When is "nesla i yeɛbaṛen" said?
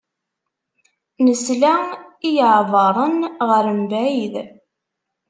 1.25-3.17